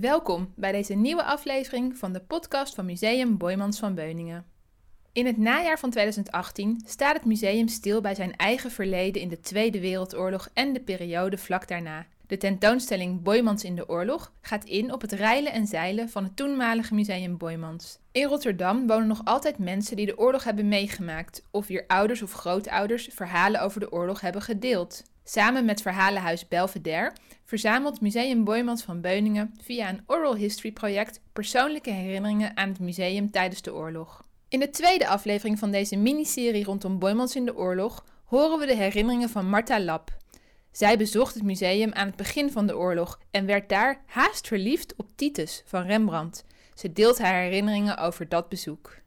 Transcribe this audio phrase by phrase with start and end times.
[0.00, 4.44] Welkom bij deze nieuwe aflevering van de podcast van Museum Boymans van Beuningen.
[5.12, 9.40] In het najaar van 2018 staat het museum stil bij zijn eigen verleden in de
[9.40, 12.06] Tweede Wereldoorlog en de periode vlak daarna.
[12.26, 16.36] De tentoonstelling Boymans in de Oorlog gaat in op het reilen en zeilen van het
[16.36, 17.98] toenmalige Museum Boymans.
[18.12, 22.32] In Rotterdam wonen nog altijd mensen die de oorlog hebben meegemaakt of wier ouders of
[22.32, 25.02] grootouders verhalen over de oorlog hebben gedeeld.
[25.28, 27.12] Samen met Verhalenhuis Belvedere
[27.44, 33.30] verzamelt Museum Boymans van Beuningen via een oral history project persoonlijke herinneringen aan het museum
[33.30, 34.24] tijdens de oorlog.
[34.48, 38.74] In de tweede aflevering van deze miniserie rondom Boymans in de oorlog horen we de
[38.74, 40.16] herinneringen van Marta Lap.
[40.70, 44.94] Zij bezocht het museum aan het begin van de oorlog en werd daar haast verliefd
[44.96, 46.44] op Titus van Rembrandt.
[46.74, 49.04] Ze deelt haar herinneringen over dat bezoek.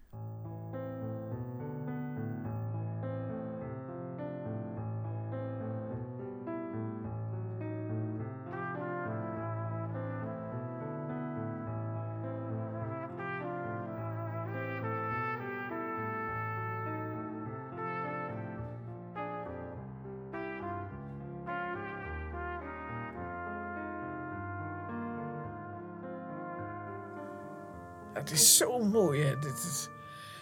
[28.20, 29.40] Het is zo mooi, hè.
[29.40, 29.90] Dit is...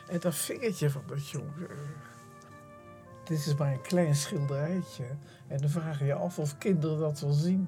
[0.08, 1.68] En dat vingertje van dat jongen.
[3.24, 5.06] Dit is maar een klein schilderijtje.
[5.48, 7.68] En dan vraag je je af of kinderen dat wel zien.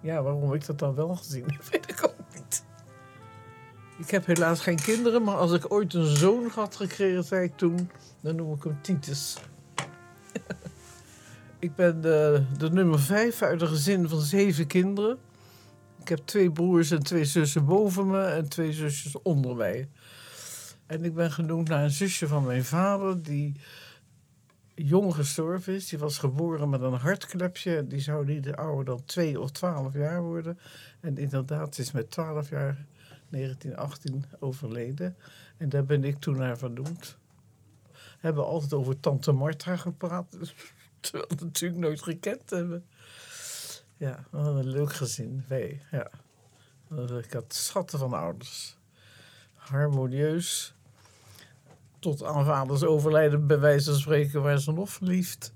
[0.00, 2.64] Ja, waarom ik dat dan wel gezien heb, weet ik ook niet.
[3.98, 7.56] Ik heb helaas geen kinderen, maar als ik ooit een zoon had gekregen, zei ik
[7.56, 9.38] toen, dan noem ik hem Titus.
[11.58, 15.18] ik ben de, de nummer vijf uit een gezin van zeven kinderen.
[16.08, 19.88] Ik heb twee broers en twee zussen boven me en twee zusjes onder mij.
[20.86, 23.54] En ik ben genoemd naar een zusje van mijn vader, die
[24.74, 25.88] jong gestorven is.
[25.88, 27.86] Die was geboren met een hartklepje.
[27.86, 30.58] Die zou niet ouder dan twee of twaalf jaar worden.
[31.00, 32.86] En inderdaad, is met twaalf jaar
[33.30, 35.16] 1918 overleden.
[35.56, 37.18] En daar ben ik toen naar vernoemd.
[37.92, 40.26] We hebben altijd over tante Martha gepraat.
[41.00, 42.84] Terwijl we natuurlijk nooit gekend hebben.
[43.98, 45.44] Ja, wat een leuk gezin.
[45.48, 46.10] Wij, ja.
[47.18, 48.78] Ik had schatten van ouders.
[49.54, 50.74] Harmonieus.
[51.98, 55.52] Tot aan vaders overlijden, bij wijze van spreken, waren ze nog verliefd.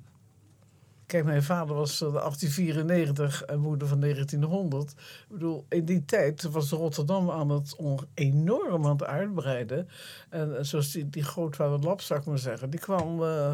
[1.06, 4.90] Kijk, mijn vader was eh, 1894 en moeder van 1900.
[4.90, 4.96] Ik
[5.28, 7.76] bedoel, in die tijd was Rotterdam aan het
[8.14, 9.88] enorm aan het uitbreiden.
[10.28, 13.50] En eh, zoals die, die grootvader Lap, zou maar zeggen, die kwam eh,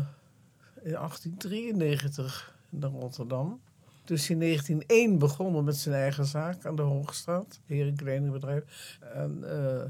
[0.83, 3.61] in 1893 naar Rotterdam.
[4.09, 8.99] Dus in 1901 begonnen met zijn eigen zaak aan de Hoogstraat, herenkledingbedrijf.
[9.15, 9.85] En eh,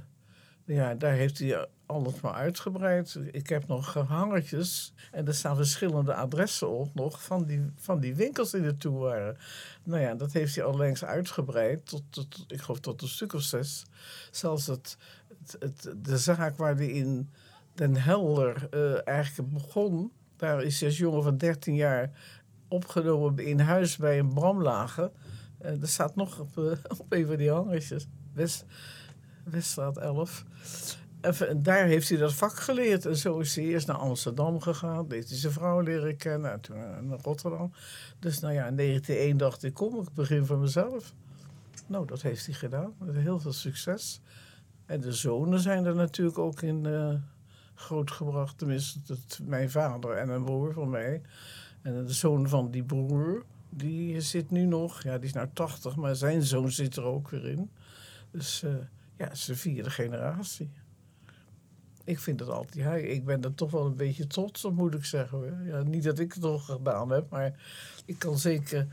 [0.65, 3.19] ja, daar heeft hij alles maar uitgebreid.
[3.31, 8.15] Ik heb nog hangertjes en er staan verschillende adressen op nog van die, van die
[8.15, 9.37] winkels die er toe waren.
[9.84, 13.43] Nou ja, dat heeft hij allengs uitgebreid tot, tot, ik geloof tot een stuk of
[13.43, 13.85] zes.
[14.31, 14.97] Zelfs het,
[15.39, 17.31] het, het- de zaak waar hij in
[17.75, 22.11] Den Helder eh, eigenlijk begon, daar is hij als jongen van 13 jaar
[22.69, 25.11] opgenomen in huis bij een bramlager.
[25.59, 26.65] Eh er staat nog op, eh,
[26.99, 28.06] op een van die hangertjes.
[28.33, 28.65] West,
[29.45, 30.45] Weststraat 11.
[31.21, 33.06] En, daar heeft hij dat vak geleerd.
[33.06, 35.06] En zo is hij eerst naar Amsterdam gegaan.
[35.09, 36.53] Heeft hij zijn vrouw leren kennen.
[36.53, 37.73] En toen naar Rotterdam.
[38.19, 41.15] Dus nou ja, in 1901 dacht ik, kom, ik begin voor mezelf.
[41.87, 42.95] Nou, dat heeft hij gedaan.
[42.99, 44.21] Met heel veel succes.
[44.87, 47.15] En de zonen zijn er natuurlijk ook in eh,
[47.75, 48.59] grootgebracht.
[48.59, 51.23] Tenminste, dat, mijn vader en een broer van mij.
[51.88, 55.97] En de zoon van die broer, die zit nu nog, ja, die is nou 80,
[55.97, 57.71] maar zijn zoon zit er ook weer in.
[58.31, 58.71] Dus eh,
[59.16, 60.71] ja, het is de vierde generatie.
[62.04, 64.94] Ik vind het altijd, ja, ik ben er toch wel een beetje trots op, moet
[64.94, 65.65] ik zeggen.
[65.65, 67.60] Ja, niet dat ik het nog gedaan heb, maar
[68.05, 68.87] ik kan zeker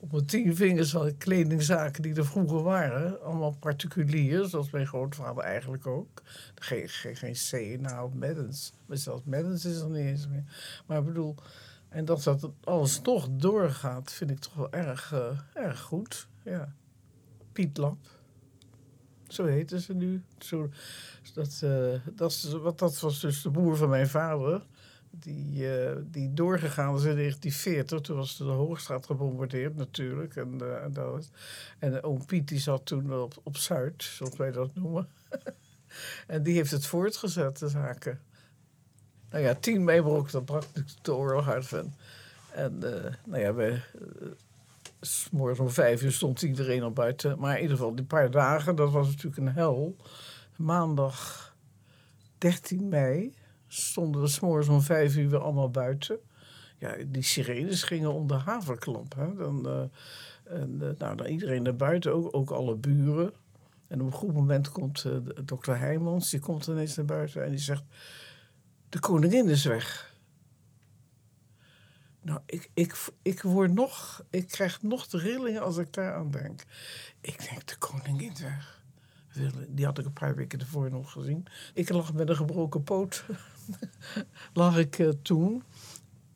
[0.00, 5.44] op mijn tien vingers al kledingzaken die er vroeger waren, allemaal particulier, zoals mijn grootvader
[5.44, 6.22] eigenlijk ook.
[6.54, 8.72] Geen, geen, geen CNA of Maddens.
[8.86, 10.44] Maar zelfs Maddens is er niet eens meer.
[10.86, 11.34] Maar ik bedoel,
[11.88, 16.28] en dat dat alles toch doorgaat, vind ik toch wel erg, eh, erg goed.
[16.42, 16.72] Ja.
[17.52, 17.98] Piet Lap.
[19.28, 20.22] Zo heten ze nu.
[20.38, 20.70] Zo,
[21.34, 24.66] dat, eh, dat, wat, dat was dus de broer van mijn vader.
[25.10, 28.00] Die, eh, die doorgegaan is in 1940.
[28.00, 30.36] Toen was de Hoogstraat gebombardeerd natuurlijk.
[30.36, 31.30] En, en, dat,
[31.78, 35.08] en oom Piet die zat toen op, op Zuid, zoals wij dat noemen.
[36.26, 38.20] en die heeft het voortgezet, de zaken.
[39.30, 40.64] Nou ja, 10 mei brak, dat brak
[41.02, 41.66] de oorlog uit.
[41.66, 41.92] Van.
[42.52, 43.80] En eh, nou ja, we,
[44.22, 44.28] uh,
[45.00, 47.38] s'morgens om vijf uur stond iedereen al buiten.
[47.38, 49.96] Maar in ieder geval, die paar dagen, dat was natuurlijk een hel.
[50.56, 51.46] Maandag
[52.38, 53.34] 13 mei
[53.66, 56.18] stonden we s'morgens om vijf uur weer allemaal buiten.
[56.78, 59.14] Ja, die sirenes gingen om de haverklap.
[59.14, 59.34] Hè.
[59.34, 59.82] Dan, eh,
[60.58, 63.32] En nou, dan iedereen naar buiten, ook, ook alle buren.
[63.88, 65.12] En op een goed moment komt uh,
[65.44, 67.82] dokter Heijmans, die komt ineens naar buiten en die zegt...
[68.88, 70.16] De koningin is weg.
[72.20, 74.24] Nou, ik, ik, ik word nog...
[74.30, 76.64] Ik krijg nog de rillingen als ik daar aan denk.
[77.20, 78.82] Ik denk, de koningin is weg.
[79.68, 81.46] Die had ik een paar weken ervoor nog gezien.
[81.74, 83.24] Ik lag met een gebroken poot.
[84.52, 85.62] lag ik uh, toen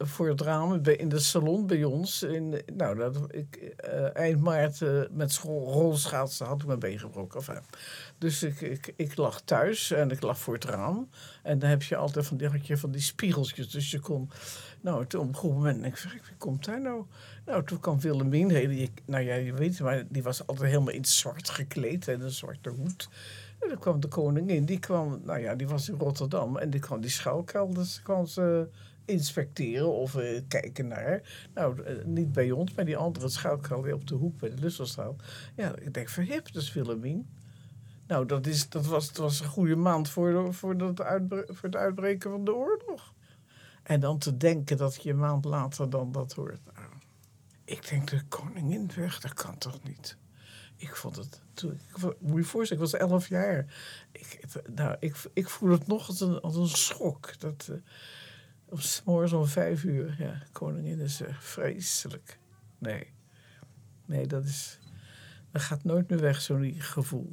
[0.07, 2.23] voor het raam in de salon bij ons.
[2.23, 7.39] In, nou, dat, ik, uh, eind maart uh, met rolschaatsen had ik mijn been gebroken.
[7.39, 7.63] Enfin,
[8.19, 11.09] dus ik, ik, ik lag thuis en ik lag voor het raam.
[11.43, 13.71] En dan heb je altijd van die, van die spiegeltjes.
[13.71, 14.31] Dus je kon...
[14.81, 17.05] Nou, op een goed moment denk ik, wie komt daar nou?
[17.45, 18.47] Nou, toen kwam Willemien.
[19.07, 22.09] Nou ja, je weet maar die was altijd helemaal in zwart gekleed.
[22.09, 23.09] En een zwarte hoed.
[23.61, 24.65] En dan kwam de koningin.
[24.65, 26.57] Die kwam, nou ja, die was in Rotterdam.
[26.57, 28.69] En die kwam die schuilkelder kwam ze
[29.05, 31.49] inspecteren of uh, kijken naar.
[31.55, 35.23] Nou, uh, niet bij ons, maar die andere schuilkelder op de hoek bij de Lusselstraat.
[35.57, 37.29] Ja, ik denk, verhip, dat is Willemien.
[38.07, 40.99] Nou, dat, is, dat was, het was een goede maand voor, voor, dat
[41.47, 43.15] voor het uitbreken van de oorlog.
[43.83, 46.61] En dan te denken dat je een maand later dan dat hoort.
[46.75, 46.89] Nou,
[47.65, 50.17] ik denk, de koningin weg, dat kan toch niet?
[50.77, 51.41] Ik vond het.
[51.55, 53.75] Toen, ik, moet je voorstellen, ik was elf jaar.
[54.13, 54.41] Ik,
[54.75, 57.41] nou, ik, ik voel het nog als een, als een schok.
[57.41, 57.77] Dat, uh,
[58.73, 62.39] op morgens om vijf uur, ja, koningin is uh, vreselijk.
[62.79, 63.13] Nee.
[64.05, 64.79] Nee, dat is.
[65.51, 67.33] Dat gaat nooit meer weg, zo'n gevoel.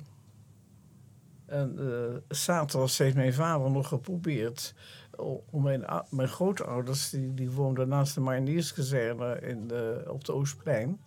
[1.45, 4.74] En uh, zaterdag heeft mijn vader nog geprobeerd
[5.50, 11.00] om mijn, mijn grootouders, die, die woonden naast de Marinierskazerne in de, op de Oostplein,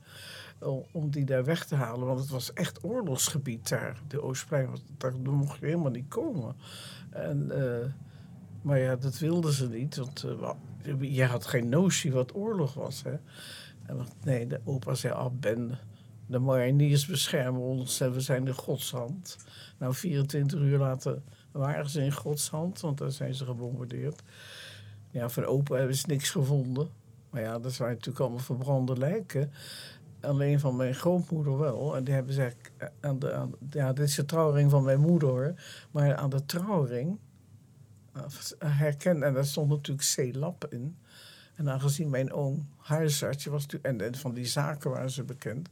[0.92, 2.06] om die daar weg te halen.
[2.06, 4.68] Want het was echt oorlogsgebied daar, de Oostplein.
[4.98, 6.56] Daar mocht je helemaal niet komen.
[7.10, 7.50] En,
[8.62, 13.02] maar ja, dat wilden ze niet, want uh, je had geen notie wat oorlog was.
[13.02, 13.14] Hè?
[13.86, 15.78] En, want, nee, de opa zei, ah Ben,
[16.26, 19.36] de mariniers beschermen ons en we zijn de godshand.
[19.78, 21.22] Nou, 24 uur later
[21.52, 24.22] waren ze in Gods hand, want daar zijn ze gebombardeerd.
[25.10, 26.88] Ja, van opa hebben ze niks gevonden.
[27.30, 29.50] Maar ja, dat waren natuurlijk allemaal verbrande lijken.
[30.20, 31.96] Alleen van mijn grootmoeder wel.
[31.96, 32.52] En die hebben ze
[33.00, 35.54] aan de, ja, dit is de trouwring van mijn moeder hoor.
[35.90, 37.18] Maar aan de trouwring
[38.58, 40.96] herkend, en daar stond natuurlijk C-lap in.
[41.54, 45.68] En aangezien mijn oom huisarts was, en, en van die zaken waren ze bekend.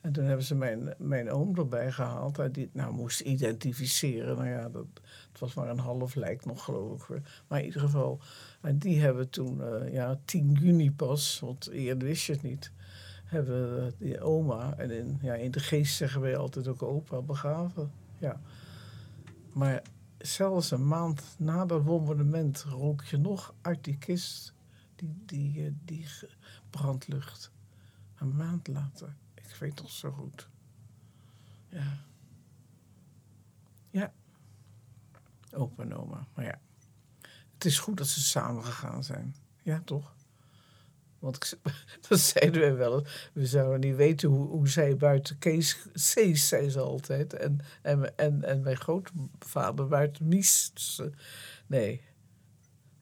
[0.00, 2.38] En toen hebben ze mijn, mijn oom erbij gehaald.
[2.38, 4.36] En die nou, moest identificeren.
[4.36, 4.86] Nou ja, dat,
[5.30, 7.22] het was maar een half lijk nog, geloof ik.
[7.48, 8.20] Maar in ieder geval,
[8.60, 12.70] en die hebben toen, uh, ja, 10 juni pas, want eerder wist je het niet,
[13.24, 17.90] hebben die oma, en in, ja, in de geest zeggen wij altijd ook opa, begraven.
[18.18, 18.40] Ja.
[19.52, 19.82] Maar
[20.26, 24.54] zelfs een maand na dat bombardement rook je nog uit die kist
[24.94, 26.06] die, die, die
[26.70, 27.50] brandlucht.
[28.14, 29.16] Een maand later.
[29.34, 30.48] Ik weet nog zo goed.
[31.68, 32.04] Ja.
[33.90, 34.12] Ja.
[35.52, 36.26] Opa en oma.
[36.34, 36.60] Maar ja.
[37.54, 39.34] Het is goed dat ze samen gegaan zijn.
[39.62, 40.14] Ja, toch?
[41.24, 41.58] Want
[42.08, 43.04] dat zeiden wij wel.
[43.32, 47.32] We zouden niet weten hoe, hoe zij buiten Kees, Cees, zei ze altijd.
[47.32, 50.70] En, en, en, en mijn grootvader buiten Mies.
[50.74, 51.00] Dus,
[51.66, 52.00] nee.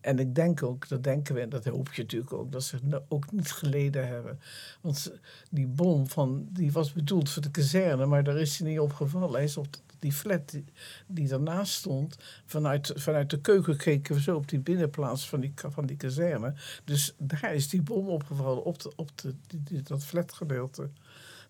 [0.01, 3.03] En ik denk ook, dat denken we, en dat hoop je natuurlijk ook, dat ze
[3.09, 4.41] ook niet geleden hebben.
[4.81, 5.13] Want
[5.51, 8.93] die bom van, die was bedoeld voor de kazerne, maar daar is hij niet op
[8.93, 9.33] gevallen.
[9.33, 9.67] Hij is op
[10.03, 10.65] die flat die,
[11.07, 12.17] die daarnaast stond.
[12.47, 16.55] Vanuit, vanuit de keuken keken we zo op die binnenplaats van die, van die kazerne.
[16.85, 20.91] Dus daar is die bom opgevallen, op, de, op de, die, dat flatgedeelte.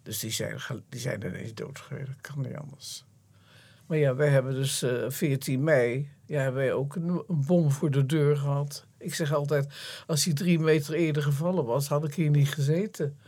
[0.03, 2.07] Dus die zijn, die zijn ineens doodgereden.
[2.07, 3.05] Dat kan niet anders.
[3.87, 7.71] Maar ja, wij hebben dus uh, 14 mei ja, hebben wij ook een, een, bom
[7.71, 8.87] voor de deur gehad.
[8.99, 9.75] Ik zeg altijd,
[10.07, 13.19] als hij drie meter eerder gevallen was, had ik hier niet gezeten.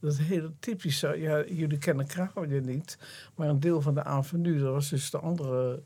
[0.00, 1.00] Dat is heel typisch.
[1.00, 2.98] Ja, jullie kennen Kraaien niet,
[3.34, 5.82] maar een deel van de avenue, dat was dus de andere,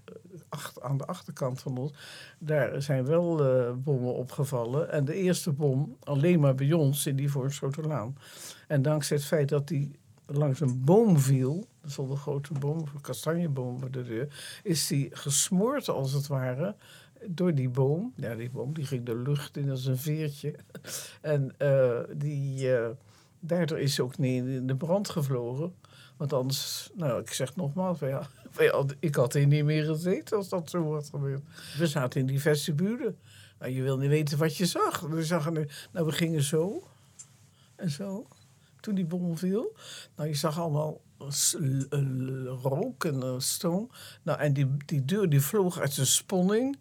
[0.49, 1.93] acht, aan de achterkant van ons,
[2.39, 4.91] daar zijn wel uh, bommen opgevallen.
[4.91, 8.17] En de eerste bom alleen maar bij ons in die Voorschotenlaan.
[8.67, 13.01] En dankzij het feit dat die langs een boom viel, er een grote boom, een
[13.01, 16.75] kastanjeboom voor de deur, is die gesmoord als het ware
[17.27, 18.13] door die boom.
[18.17, 20.55] Ja, die boom die ging de lucht in als een veertje.
[21.21, 22.69] En uh, die,
[23.41, 25.75] daardoor is ze ook niet in de brand gevlogen.
[26.17, 28.27] Want anders, nou, ik zeg nogmaals, ja,
[28.99, 31.43] ik had hier niet meer gezeten als dat zo was gebeurd.
[31.79, 33.15] We zaten in die vestibule.
[33.59, 35.01] Nou, je wil niet weten wat je zag.
[35.01, 36.83] We zagen, nou, we gingen zo
[37.77, 38.27] en zo
[38.81, 39.77] toen die bom viel.
[40.17, 41.01] Nou, je zag allemaal
[42.63, 43.91] rook en stoom.
[44.23, 46.79] Nou, en die, die deur die vloog uit zijn sponning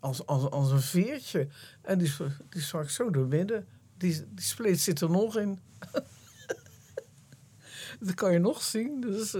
[0.00, 1.48] als, als, als een veertje.
[1.82, 2.12] En die,
[2.48, 3.66] die zo door midden.
[4.00, 5.60] Die, die spleet zit er nog in.
[8.00, 9.00] dat kan je nog zien.
[9.00, 9.36] Dus,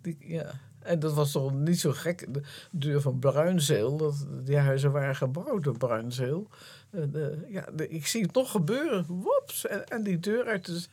[0.00, 0.60] die, ja.
[0.78, 2.34] En dat was toch niet zo gek.
[2.34, 6.48] De deur van Bruinzeel, dat, die huizen waren gebouwd door Bruinzeel.
[7.48, 9.06] Ja, de, ik zie het nog gebeuren.
[9.06, 9.66] Woeps!
[9.66, 10.84] En, en die deur uit de...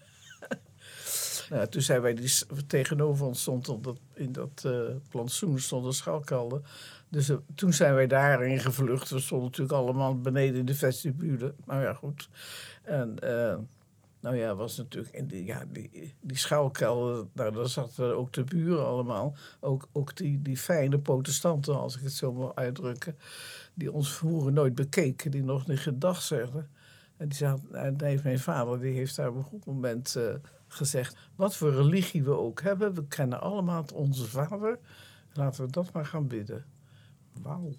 [1.52, 2.32] nou, toen zijn wij die
[2.68, 6.62] tegenover ons stond dat, in dat uh, plantsoen stond een schalkelder.
[7.10, 9.10] Dus uh, toen zijn wij daarin gevlucht.
[9.10, 11.54] We stonden natuurlijk allemaal beneden in de vestibule.
[11.66, 12.30] Nou ja, goed.
[12.84, 13.16] En
[14.20, 18.86] nou ja, was natuurlijk in die, ja, die, die nou, daar zaten ook de buren
[18.86, 19.36] allemaal.
[19.60, 23.18] Ook, ook die, die fijne protestanten, als ik het zo wil uitdrukken.
[23.74, 26.70] Die ons vroeger nooit bekeken, die nog niet gedag zeggen.
[27.18, 30.34] En die zei, en heeft mijn vader die heeft daar op een goed moment uh,
[30.74, 34.80] gezegd: wat voor religie we ook hebben, we kennen allemaal onze vader.
[35.34, 36.66] Laten we dat maar gaan bidden.
[37.42, 37.74] Wauw.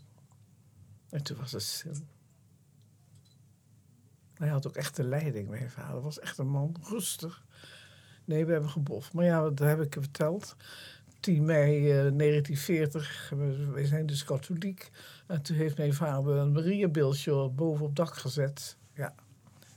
[1.11, 1.93] En toen was het stil.
[4.35, 5.49] Hij had ook echt de leiding.
[5.49, 7.45] Mijn vader was echt een man, rustig.
[8.25, 9.13] Nee, we hebben geboft.
[9.13, 10.57] Maar ja, dat heb ik verteld.
[11.21, 14.91] 10 mei uh, 1940, we, we, zijn dus katholiek.
[15.27, 18.77] En toen heeft mijn vader een Mariabeeldje boven op dak gezet.
[18.95, 19.15] Ja,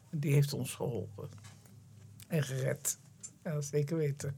[0.10, 1.30] en die heeft ons geholpen.
[2.28, 3.00] En gered.
[3.46, 4.36] Ja, zeker weten.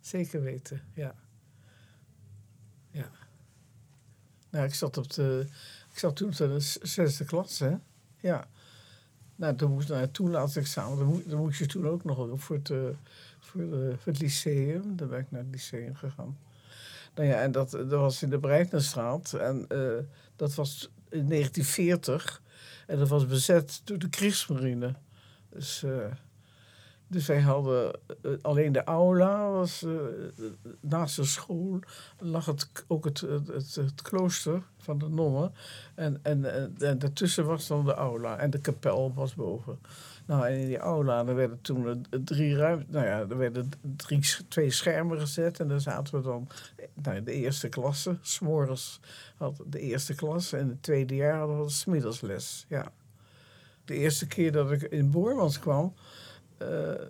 [0.00, 1.14] Zeker weten, ja.
[2.90, 3.10] Ja.
[4.50, 5.46] Nou, ik zat op de...
[5.92, 7.76] Ik zat toen in de zesde klas, hè.
[8.20, 8.48] Ja.
[9.36, 11.22] Nou, toen moest naar het toelatingsexamen.
[11.26, 12.88] Dan, moest, je toen ook nog voor het, uh,
[13.38, 14.96] voor, de, voor het lyceum.
[14.96, 16.38] Dan ben ik naar het lyceum gegaan.
[17.14, 19.32] Nou ja, en dat, dat was in de Breitnerstraat.
[19.32, 19.98] En uh,
[20.36, 22.42] dat was in 1940.
[22.86, 24.94] En dat was bezet door de Kriegsmarine.
[25.48, 26.06] Dus, uh,
[27.14, 28.00] dus wij hadden
[28.42, 29.86] alleen de aula, was,
[30.80, 31.78] naast de school
[32.18, 35.52] lag het, ook het, het, het, klooster van de nonnen.
[35.94, 39.78] En, en, en, en, daartussen was dan de aula en de kapel was boven.
[40.26, 44.20] Nou, en in die aula er werden toen drie ruimte, nou ja, er werden drie,
[44.48, 46.48] twee schermen gezet en daar zaten we dan
[46.94, 48.16] nou, de eerste klasse.
[48.20, 49.00] S'morgens
[49.36, 52.64] had de eerste klas en het tweede jaar hadden we smiddagsles.
[52.68, 52.92] Ja.
[53.84, 55.94] De eerste keer dat ik in Boormans kwam,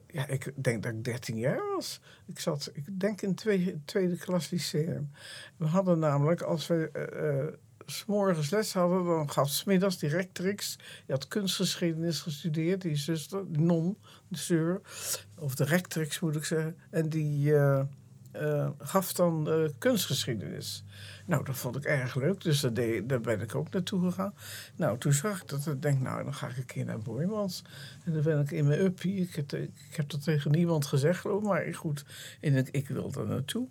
[0.06, 2.00] ja, ik denk dat ik 13 jaar was.
[2.26, 5.10] Ik zat, ik denk in tweede, tweede klas lyceum.
[5.56, 7.54] We hadden namelijk, als we uh,
[7.86, 10.78] s'morgens les hadden, dan gaf smiddags directrix.
[11.06, 13.96] Je had kunstgeschiedenis gestudeerd, die zuster, die non,
[14.28, 14.80] de zeur.
[15.38, 16.76] Of de rectrix moet ik zeggen.
[16.90, 17.52] En die
[18.36, 20.84] uh, gaf dan uh, kunstgeschiedenis.
[21.26, 24.34] Nou, dat vond ik erg leuk, dus daar, deed, daar ben ik ook naartoe gegaan.
[24.76, 25.66] Nou, toen zag ik dat.
[25.66, 27.64] Ik denk, nou, dan ga ik een keer naar Boymans.
[28.04, 29.20] En dan ben ik in mijn uppie.
[29.20, 29.34] Ik,
[29.90, 32.04] heb, dat tegen niemand gezegd, geloof maar goed,
[32.40, 33.68] in ik wil daar naartoe.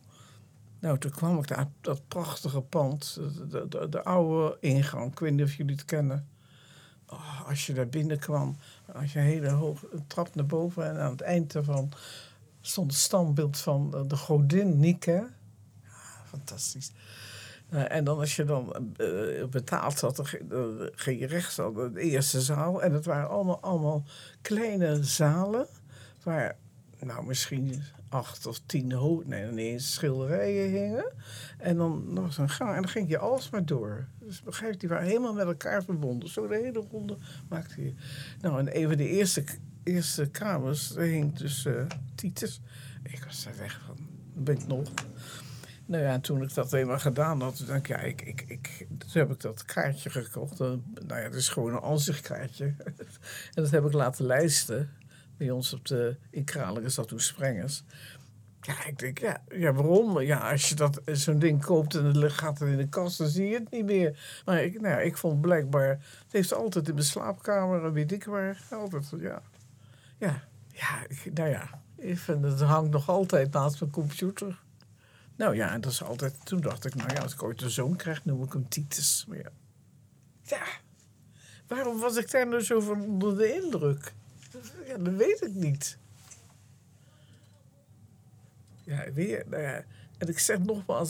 [0.80, 5.12] Nou, toen kwam ik daar, dat prachtige pand, de, de, de, oude ingang.
[5.12, 6.28] Ik weet niet of jullie het kennen.
[7.08, 8.58] Oh, als je daar binnenkwam,
[8.94, 11.92] als je een hele hoge trap naar boven en aan het eind daarvan
[12.66, 15.28] stond het standbeeld van de godin Nike.
[16.26, 16.92] Fantastisch.
[17.70, 22.02] Uh, en dan als je dan uh, betaald had, dan ging je rechts aan de
[22.02, 22.84] eerste zaal.
[22.84, 24.04] En het waren allemaal, allemaal
[24.42, 25.68] kleine zalen
[26.24, 26.58] waar
[27.00, 31.14] nou, misschien acht of tien ho nee, niet eens schilderijen hingen.
[31.58, 34.08] En dan, was een gang en dan ging je alsmaar door.
[34.20, 36.30] Dus begrijp die waren helemaal met elkaar verbonden.
[36.30, 37.18] Zo de hele ronde
[37.50, 37.94] maakte je.
[38.42, 39.44] Nou, en een de eerste,
[39.84, 41.86] eerste kamers, hing dus uh,
[42.16, 42.62] Titus.
[43.04, 43.98] Ik was daar weg van,
[44.34, 44.92] ben ik nog.
[45.86, 49.10] Nou ja, en toen ik dat eenmaal gedaan had, ik, ja, ik, ik, ik, toen
[49.12, 50.60] heb ik dat kaartje gekocht.
[50.60, 52.66] nou ja, het is gewoon een ansichtkaartje.
[53.54, 54.90] en dat heb ik laten lijsten
[55.38, 57.84] bij ons op de, in Kralingen zat toen Sprengers.
[58.62, 60.20] Ja, ik denk, ja, ja waarom?
[60.20, 63.28] Ja, als je dat zo'n ding koopt en het gaat er in de kast, dan
[63.28, 64.42] zie je het niet meer.
[64.46, 68.24] Maar ik, nou ja, ik vond blijkbaar, het heeft altijd in mijn slaapkamer, weet ik
[68.24, 69.42] waar, altijd, ja.
[70.18, 74.62] Ja, ja, nou ja, ik vind, het hangt nog altijd naast mijn computer.
[75.36, 77.96] Nou ja, dat is altijd, toen dacht ik, nou ja, als ik ooit een zoon
[77.96, 79.26] krijg, noem ik hem Titus.
[79.28, 79.50] Maar ja.
[80.44, 80.66] ja,
[81.68, 84.14] waarom was ik daar nou zo van onder de indruk?
[84.88, 85.98] Ja, dat weet ik niet.
[88.84, 89.44] Ja, weer.
[89.48, 89.84] Nou ja.
[90.18, 91.10] En ik zeg nogmaals,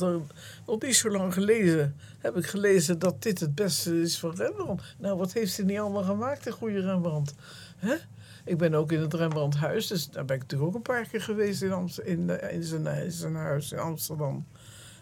[0.65, 4.95] nog niet zo lang geleden heb ik gelezen dat dit het beste is van Rembrandt.
[4.97, 7.33] Nou, wat heeft hij niet allemaal gemaakt, de goede Rembrandt?
[7.77, 7.95] Hè?
[8.43, 11.21] Ik ben ook in het Rembrandthuis, dus daar ben ik natuurlijk ook een paar keer
[11.21, 14.45] geweest in, in, in, zijn, in zijn huis in Amsterdam.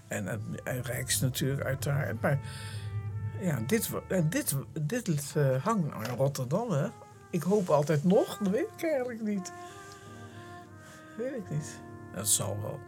[0.07, 2.21] En, en, en Rijks natuurlijk, uiteraard.
[2.21, 2.39] Maar
[3.41, 5.33] ja, dit, dit, dit,
[5.63, 6.87] hangt nou in Rotterdam, hè?
[7.29, 9.51] Ik hoop altijd nog, dat weet ik eigenlijk niet.
[11.17, 11.79] Weet ik niet.
[12.13, 12.79] Dat zal wel.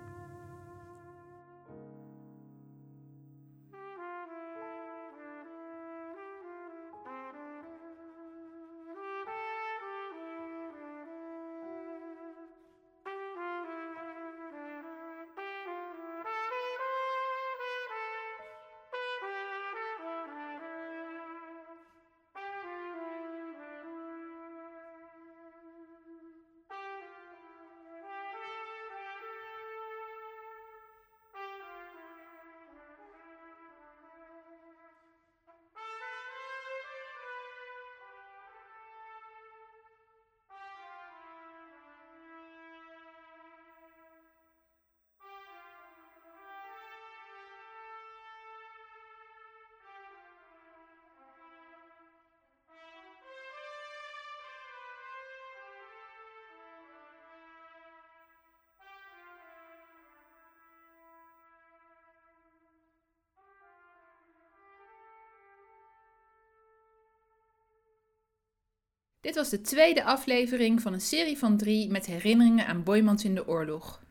[69.24, 73.36] Dit was de tweede aflevering van een serie van drie met herinneringen aan Boymans in
[73.36, 74.02] de oorlog.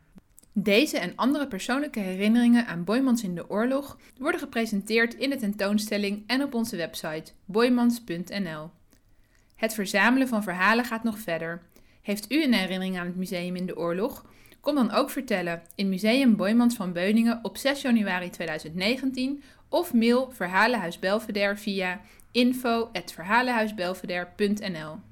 [0.52, 6.23] Deze en andere persoonlijke herinneringen aan Boymans in de oorlog worden gepresenteerd in de tentoonstelling
[6.26, 8.71] en op onze website boymans.nl.
[9.57, 11.62] Het verzamelen van verhalen gaat nog verder.
[12.02, 14.25] Heeft u een herinnering aan het museum in de oorlog?
[14.61, 20.31] Kom dan ook vertellen in Museum Boymans van Beuningen op 6 januari 2019 of mail
[20.31, 22.00] Verhalenhuis Belvedere via
[22.35, 25.12] info.verhalenhuisbelvedere.nl